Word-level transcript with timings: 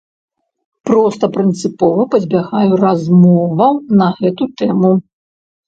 Проста 0.89 1.29
прынцыпова 1.35 2.07
пазбягаю 2.17 2.73
размоваў 2.85 3.73
на 4.03 4.11
гэту 4.21 4.51
тэму. 4.59 4.91